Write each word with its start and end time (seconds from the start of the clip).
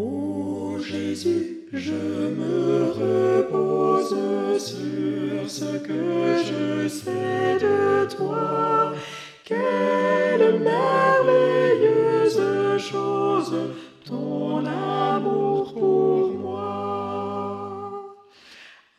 Ô 0.00 0.78
Jésus, 0.78 1.64
je 1.72 1.90
me 1.92 2.92
repose 2.92 4.14
sur 4.62 5.50
ce 5.50 5.78
que 5.78 6.36
je 6.44 6.86
sais 6.86 7.58
de 7.60 8.06
toi. 8.14 8.92
Quelle 9.44 10.60
merveilleuse 10.60 12.40
chose 12.78 13.56
ton 14.06 14.64
amour 14.64 15.74
pour 15.74 16.28
moi. 16.44 18.16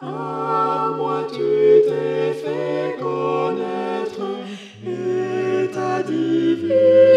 À 0.00 0.94
moi 0.96 1.28
tu 1.30 1.82
t'es 1.86 2.32
fait 2.32 2.96
connaître 3.00 4.26
et 4.84 5.70
ta 5.70 6.02
divine 6.02 7.07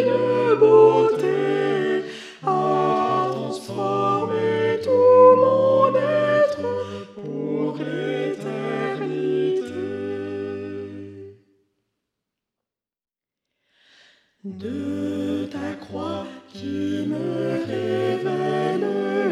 De 14.44 15.45
ta 15.52 15.76
croix 15.80 16.26
qui 16.52 17.05
me 17.05 17.63
révèle 17.63 18.88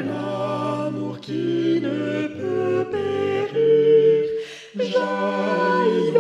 l'amour 0.06 1.20
qui 1.20 1.82
ne 1.82 2.28
peut 2.28 2.86
périr, 2.92 4.30
jaillit 4.76 6.14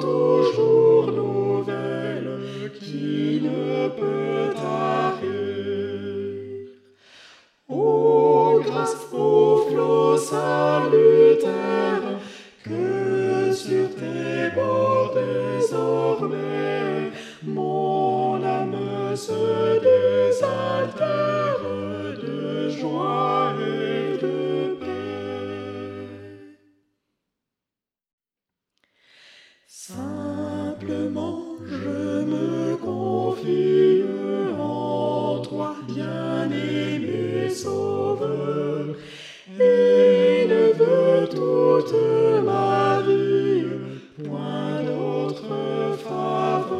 toujours 0.00 1.10
nouvelle 1.10 2.70
qui 2.78 3.40
ne 3.42 3.88
peut 3.88 4.37
Je 30.88 32.24
me 32.24 32.76
confie 32.76 34.04
en 34.58 35.40
toi, 35.40 35.76
bien-aimé 35.86 37.50
Sauveur, 37.50 38.96
et 39.60 40.46
ne 40.48 40.72
veux 40.78 41.28
toute 41.28 41.94
ma 42.42 43.02
vie 43.06 43.66
point 44.24 44.82
d'autre 44.86 45.98
faveur. 45.98 46.78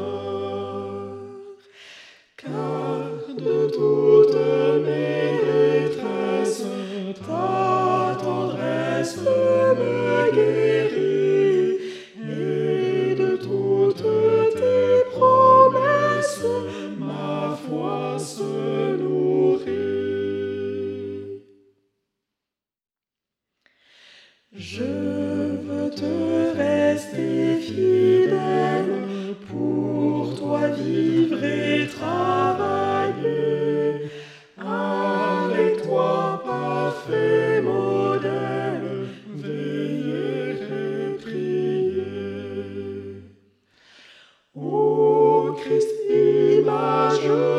Car 2.38 3.10
de 3.36 3.68
toutes 3.68 4.40
mes 4.86 5.28
détresses, 5.44 6.64
ta 7.26 8.16
tendresse 8.22 9.18
me 9.18 10.32
guérit, 10.34 10.67
Je 24.60 24.82
veux 24.82 25.88
te 25.90 26.56
rester 26.56 27.60
fidèle, 27.60 29.36
pour 29.46 30.34
toi 30.36 30.66
vivre 30.70 31.44
et 31.44 31.86
travailler, 31.86 33.30
avec 34.58 35.82
toi 35.84 36.42
parfait 36.44 37.62
modèle, 37.62 39.06
veiller 39.36 40.56
et 40.60 41.14
prier. 41.22 42.42
Ô 44.56 45.54
Christ, 45.56 45.94
image 46.10 47.57